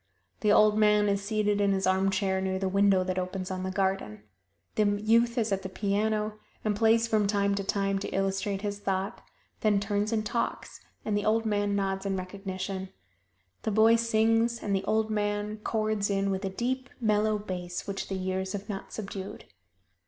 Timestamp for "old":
0.51-0.79, 11.25-11.45, 14.85-15.11